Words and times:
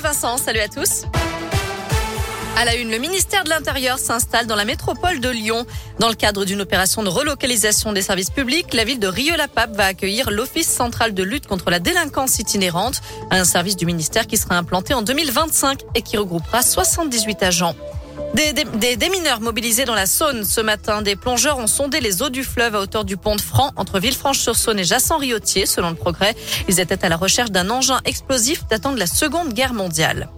Vincent, 0.00 0.36
salut 0.38 0.60
à 0.60 0.68
tous. 0.68 1.06
À 2.56 2.64
la 2.64 2.76
une, 2.76 2.88
le 2.88 2.98
ministère 2.98 3.42
de 3.42 3.48
l'Intérieur 3.48 3.98
s'installe 3.98 4.46
dans 4.46 4.54
la 4.54 4.64
métropole 4.64 5.18
de 5.18 5.28
Lyon. 5.28 5.66
Dans 5.98 6.08
le 6.08 6.14
cadre 6.14 6.44
d'une 6.44 6.60
opération 6.60 7.02
de 7.02 7.08
relocalisation 7.08 7.92
des 7.92 8.02
services 8.02 8.30
publics, 8.30 8.74
la 8.74 8.84
ville 8.84 9.00
de 9.00 9.08
Rieux-la-Pape 9.08 9.74
va 9.74 9.86
accueillir 9.86 10.30
l'Office 10.30 10.68
central 10.68 11.14
de 11.14 11.22
lutte 11.24 11.48
contre 11.48 11.68
la 11.70 11.80
délinquance 11.80 12.38
itinérante, 12.38 13.00
un 13.32 13.44
service 13.44 13.74
du 13.74 13.86
ministère 13.86 14.28
qui 14.28 14.36
sera 14.36 14.56
implanté 14.56 14.94
en 14.94 15.02
2025 15.02 15.80
et 15.96 16.02
qui 16.02 16.16
regroupera 16.16 16.62
78 16.62 17.42
agents. 17.42 17.74
Des, 18.34 18.52
des, 18.52 19.08
mineurs 19.08 19.40
mobilisés 19.40 19.84
dans 19.84 19.94
la 19.94 20.06
Saône 20.06 20.44
ce 20.44 20.60
matin. 20.60 21.02
Des 21.02 21.16
plongeurs 21.16 21.58
ont 21.58 21.66
sondé 21.66 22.00
les 22.00 22.22
eaux 22.22 22.28
du 22.28 22.44
fleuve 22.44 22.76
à 22.76 22.80
hauteur 22.80 23.04
du 23.04 23.16
pont 23.16 23.36
de 23.36 23.40
Franc 23.40 23.72
entre 23.76 23.98
Villefranche-sur-Saône 23.98 24.78
et 24.78 24.84
Jassan-Riotier, 24.84 25.66
selon 25.66 25.90
le 25.90 25.96
progrès. 25.96 26.36
Ils 26.68 26.78
étaient 26.78 27.04
à 27.04 27.08
la 27.08 27.16
recherche 27.16 27.50
d'un 27.50 27.70
engin 27.70 28.00
explosif 28.04 28.66
datant 28.68 28.92
de 28.92 28.98
la 28.98 29.06
Seconde 29.06 29.54
Guerre 29.54 29.74
mondiale. 29.74 30.28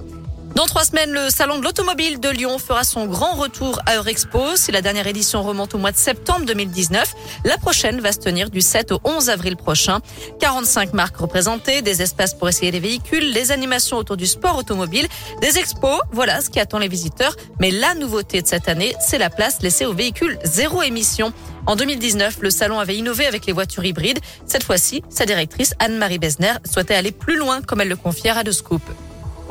Dans 0.54 0.66
trois 0.66 0.84
semaines, 0.84 1.12
le 1.12 1.30
salon 1.30 1.58
de 1.58 1.64
l'automobile 1.64 2.18
de 2.18 2.28
Lyon 2.28 2.58
fera 2.58 2.82
son 2.82 3.06
grand 3.06 3.34
retour 3.34 3.80
à 3.86 3.96
Eurexpo. 3.96 4.56
Si 4.56 4.72
la 4.72 4.82
dernière 4.82 5.06
édition 5.06 5.42
remonte 5.42 5.74
au 5.74 5.78
mois 5.78 5.92
de 5.92 5.96
septembre 5.96 6.44
2019, 6.44 7.14
la 7.44 7.56
prochaine 7.56 8.00
va 8.00 8.10
se 8.10 8.18
tenir 8.18 8.50
du 8.50 8.60
7 8.60 8.90
au 8.92 9.00
11 9.04 9.30
avril 9.30 9.56
prochain. 9.56 10.00
45 10.40 10.92
marques 10.92 11.18
représentées, 11.18 11.82
des 11.82 12.02
espaces 12.02 12.34
pour 12.34 12.48
essayer 12.48 12.72
les 12.72 12.80
véhicules, 12.80 13.32
des 13.32 13.52
animations 13.52 13.96
autour 13.96 14.16
du 14.16 14.26
sport 14.26 14.58
automobile, 14.58 15.06
des 15.40 15.56
expos. 15.56 16.00
Voilà 16.10 16.40
ce 16.40 16.50
qui 16.50 16.58
attend 16.58 16.78
les 16.78 16.88
visiteurs. 16.88 17.36
Mais 17.60 17.70
la 17.70 17.94
nouveauté 17.94 18.42
de 18.42 18.46
cette 18.46 18.68
année, 18.68 18.94
c'est 19.00 19.18
la 19.18 19.30
place 19.30 19.62
laissée 19.62 19.86
aux 19.86 19.94
véhicules 19.94 20.36
zéro 20.44 20.82
émission. 20.82 21.32
En 21.66 21.76
2019, 21.76 22.38
le 22.40 22.50
salon 22.50 22.80
avait 22.80 22.96
innové 22.96 23.26
avec 23.26 23.46
les 23.46 23.52
voitures 23.52 23.84
hybrides. 23.84 24.18
Cette 24.46 24.64
fois-ci, 24.64 25.04
sa 25.10 25.26
directrice 25.26 25.74
Anne-Marie 25.78 26.18
Besner 26.18 26.54
souhaitait 26.70 26.94
aller 26.94 27.12
plus 27.12 27.36
loin, 27.36 27.62
comme 27.62 27.80
elle 27.80 27.88
le 27.88 27.96
confiait 27.96 28.30
à 28.30 28.42
De 28.42 28.50
Scoop. 28.50 28.82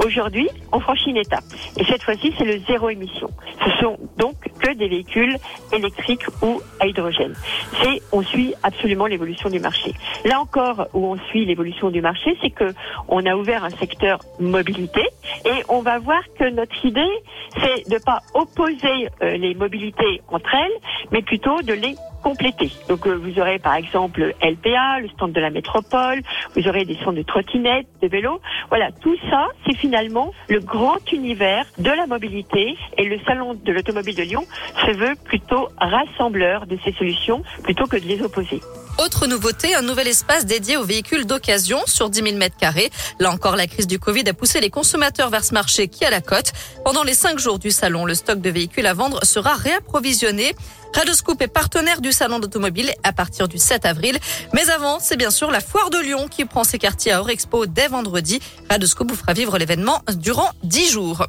Aujourd'hui, 0.06 0.50
on 0.72 0.80
franchit 0.80 1.10
une 1.10 1.18
étape. 1.18 1.44
Et 1.78 1.84
cette 1.84 2.04
fois-ci, 2.04 2.34
c'est 2.38 2.46
le 2.46 2.60
zéro 2.68 2.90
émission. 2.90 3.30
Ce 3.66 3.72
sont 3.82 3.98
donc 4.18 4.36
que 4.60 4.74
des 4.74 4.88
véhicules 4.88 5.38
électriques 5.74 6.26
ou 6.42 6.62
à 6.80 6.88
hydrogène. 6.88 7.34
C'est, 7.82 8.02
on 8.12 8.22
suit 8.24 8.54
absolument 8.64 9.06
l'évolution 9.06 9.50
du 9.50 9.60
marché. 9.60 9.94
Là 10.26 10.40
encore, 10.40 10.88
où 10.94 11.06
on 11.06 11.18
suit 11.30 11.46
l'évolution 11.46 11.90
du 11.90 12.02
marché, 12.02 12.38
c'est 12.42 12.50
que 12.50 12.74
on 13.08 13.26
a 13.26 13.36
ouvert 13.36 13.64
un 13.64 13.70
secteur 13.72 14.20
mobilité 14.40 15.04
et 15.46 15.64
on 15.70 15.82
va 15.82 16.00
voir 16.00 16.22
que 16.38 16.50
notre 16.50 16.86
idée, 16.86 17.02
c'est 17.62 17.90
de 17.90 17.98
pas 18.04 18.22
opposer 18.34 19.10
euh, 19.22 19.38
les 19.38 19.56
mobilités 19.56 20.22
entre 20.28 20.54
elles, 20.54 21.08
mais 21.12 21.22
plutôt 21.22 21.62
de 21.62 21.74
les 21.74 21.96
compléter. 22.24 22.72
Donc 22.88 23.08
euh, 23.08 23.16
vous 23.16 23.40
aurez 23.40 23.60
par 23.60 23.76
exemple 23.76 24.34
LPA, 24.42 25.00
le 25.00 25.10
stand 25.10 25.32
de 25.32 25.40
la 25.40 25.50
métropole, 25.50 26.22
vous 26.56 26.68
aurez 26.68 26.86
des 26.86 26.96
stands 26.96 27.14
de 27.14 27.22
trottinettes, 27.22 27.88
de 28.02 28.08
vélos. 28.08 28.40
Voilà, 28.70 28.92
tout 28.92 29.16
ça, 29.30 29.48
c'est 29.66 29.76
finalement 29.76 30.34
le 30.48 30.60
grand 30.60 31.12
univers 31.12 31.66
de 31.78 31.90
la 31.90 32.08
mobilité 32.08 32.76
et 32.98 33.06
le 33.06 33.20
salon 33.26 33.54
de 33.54 33.72
l'automobile 33.72 34.16
de 34.16 34.24
Lyon 34.24 34.46
se 34.86 34.92
veut 34.92 35.16
plutôt 35.24 35.70
rassembleur 35.78 36.66
de 36.66 36.78
ces 36.84 36.94
solutions 36.94 37.44
plutôt 37.64 37.86
que 37.86 37.98
de 37.98 38.06
les 38.06 38.22
opposer. 38.22 38.62
Autre 39.00 39.28
nouveauté, 39.28 39.76
un 39.76 39.82
nouvel 39.82 40.10
espace 40.10 40.46
dédié 40.46 40.76
aux 40.76 40.84
véhicules 40.84 41.26
d'occasion 41.26 41.80
sur 41.86 42.10
10 42.10 42.22
000 42.22 42.36
mètres 42.36 42.58
carrés. 42.58 42.90
Là 43.20 43.32
encore, 43.32 43.56
la 43.56 43.66
crise 43.66 43.88
du 43.88 43.98
Covid 43.98 44.28
a 44.28 44.34
poussé 44.34 44.60
les 44.60 44.70
consommateurs 44.70 45.30
vers 45.30 45.46
ce 45.46 45.54
marché 45.54 45.88
qui 45.88 46.04
a 46.04 46.10
la 46.10 46.20
cote. 46.20 46.52
Pendant 46.84 47.04
les 47.04 47.14
cinq 47.14 47.40
jours 47.40 47.60
du 47.60 47.72
salon, 47.72 48.04
le 48.04 48.14
stock 48.14 48.42
de 48.42 48.50
véhicules 48.50 48.86
à 48.86 48.94
vendre 48.94 49.24
sera 49.24 49.54
réapprovisionné. 49.54 50.54
Radoscoop 50.94 51.42
est 51.42 51.48
partenaire 51.48 52.02
du 52.02 52.12
salon 52.12 52.40
d'automobile 52.40 52.92
à 53.04 53.14
partir 53.14 53.48
du 53.48 53.58
7 53.58 53.86
avril. 53.86 54.18
Mais 54.54 54.70
avant, 54.70 55.00
c'est 55.00 55.16
bien 55.16 55.32
sûr 55.32 55.50
la 55.50 55.62
foire 55.62 55.90
de 55.92 56.00
Lyon 56.00 56.28
qui 56.30 56.44
prend 56.44 56.66
ses 56.66 56.78
quartiers 56.78 57.14
à 57.14 57.20
Eurexpo 57.20 57.68
dès 57.68 57.88
vendredi. 57.88 58.42
Radoscoop 58.70 59.10
vous 59.10 59.16
fera 59.16 59.32
vivre 59.32 59.58
l'événement 59.58 60.02
durant 60.18 60.50
10 60.64 60.92
jours. 60.92 61.26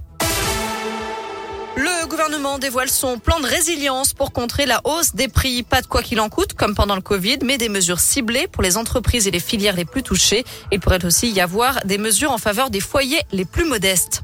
Le 1.76 2.06
gouvernement 2.08 2.58
dévoile 2.58 2.90
son 2.90 3.18
plan 3.18 3.40
de 3.40 3.46
résilience 3.46 4.12
pour 4.12 4.32
contrer 4.32 4.66
la 4.66 4.80
hausse 4.84 5.14
des 5.14 5.28
prix. 5.28 5.62
Pas 5.62 5.80
de 5.80 5.86
quoi 5.86 6.02
qu'il 6.02 6.20
en 6.20 6.28
coûte, 6.28 6.54
comme 6.54 6.74
pendant 6.74 6.96
le 6.96 7.00
Covid, 7.00 7.38
mais 7.44 7.58
des 7.58 7.68
mesures 7.68 8.00
ciblées 8.00 8.48
pour 8.48 8.62
les 8.62 8.76
entreprises 8.76 9.26
et 9.26 9.30
les 9.30 9.40
filières 9.40 9.76
les 9.76 9.84
plus 9.84 10.02
touchées. 10.02 10.44
Il 10.72 10.80
pourrait 10.80 11.04
aussi 11.04 11.30
y 11.30 11.40
avoir 11.40 11.84
des 11.84 11.98
mesures 11.98 12.32
en 12.32 12.38
faveur 12.38 12.70
des 12.70 12.80
foyers 12.80 13.22
les 13.32 13.44
plus 13.44 13.64
modestes. 13.64 14.22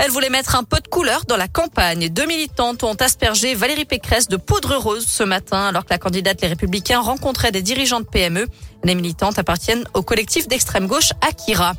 Elle 0.00 0.10
voulait 0.10 0.30
mettre 0.30 0.56
un 0.56 0.64
peu 0.64 0.80
de 0.80 0.88
couleur 0.88 1.24
dans 1.26 1.36
la 1.36 1.48
campagne. 1.48 2.08
Deux 2.08 2.26
militantes 2.26 2.82
ont 2.82 2.94
aspergé 2.94 3.54
Valérie 3.54 3.84
Pécresse 3.84 4.28
de 4.28 4.36
poudre 4.36 4.76
rose 4.76 5.04
ce 5.06 5.22
matin 5.22 5.68
alors 5.68 5.84
que 5.84 5.90
la 5.90 5.98
candidate 5.98 6.40
Les 6.42 6.48
Républicains 6.48 7.00
rencontrait 7.00 7.52
des 7.52 7.62
dirigeants 7.62 8.00
de 8.00 8.06
PME. 8.06 8.46
Les 8.82 8.94
militantes 8.94 9.38
appartiennent 9.38 9.84
au 9.94 10.02
collectif 10.02 10.48
d'extrême 10.48 10.86
gauche 10.86 11.10
Akira. 11.20 11.74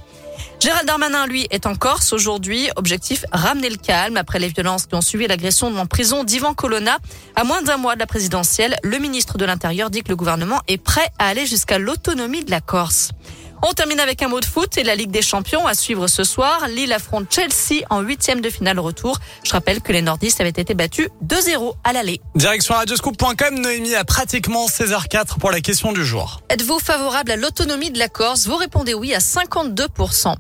Gérald 0.60 0.88
Darmanin, 0.88 1.28
lui, 1.28 1.48
est 1.52 1.66
en 1.66 1.76
Corse 1.76 2.14
aujourd'hui. 2.14 2.70
Objectif, 2.76 3.26
ramener 3.32 3.70
le 3.70 3.78
calme 3.78 4.18
après 4.18 4.40
les 4.40 4.48
violences 4.48 4.86
qui 4.86 4.96
ont 4.96 5.02
suivi 5.02 5.28
l'agression 5.28 5.68
en 5.78 5.86
prison 5.86 6.24
d'Ivan 6.24 6.54
Colonna. 6.54 6.98
À 7.36 7.44
moins 7.44 7.62
d'un 7.62 7.78
mois 7.78 7.96
de 7.96 8.00
la 8.00 8.08
présidentielle, 8.08 8.76
le 8.84 8.98
ministre 8.98 9.38
de 9.38 9.46
l'Intérieur 9.46 9.90
dit 9.90 10.02
que 10.02 10.10
le 10.10 10.16
gouvernement 10.16 10.62
est 10.68 10.78
prêt 10.78 11.08
à 11.20 11.28
aller 11.28 11.46
jusqu'à 11.46 11.78
l'autonomie 11.78 12.44
de 12.44 12.52
la 12.52 12.62
Corse. 12.62 13.12
On 13.64 13.74
termine 13.74 14.00
avec 14.00 14.22
un 14.22 14.28
mot 14.28 14.40
de 14.40 14.46
foot 14.46 14.78
et 14.78 14.84
la 14.84 14.96
Ligue 14.96 15.12
des 15.12 15.22
Champions 15.22 15.66
à 15.66 15.74
suivre 15.74 16.08
ce 16.08 16.24
soir. 16.24 16.68
Lille 16.68 16.94
affronte 16.94 17.34
Chelsea 17.34 17.84
en 17.90 18.02
huitième 18.02 18.42
de 18.42 18.50
finale 18.50 18.80
retour. 18.80 19.20
Je 19.44 19.52
rappelle 19.52 19.82
que 19.82 19.92
les 19.92 20.02
nordistes 20.02 20.42
avaient 20.42 20.50
été 20.50 20.74
battus 20.74 21.10
2-0 21.26 21.74
à 21.84 21.94
l'aller. 21.94 22.22
Direction 22.36 22.76
radioscoop.com, 22.76 23.60
Noémie 23.60 23.96
a 23.96 24.04
pratiquement 24.04 24.68
16h04 24.68 25.40
pour 25.40 25.52
la 25.52 25.62
question 25.62 25.94
du 25.94 26.06
jour. 26.06 26.42
Êtes-vous 26.50 26.80
favorable 26.80 27.32
à 27.32 27.36
l'autonomie 27.36 27.92
de 27.92 28.00
la 28.00 28.10
Corse? 28.10 28.48
Vous 28.48 28.58
répondez 28.58 28.94
oui 28.94 29.14
à 29.14 29.20
52%. 29.20 30.36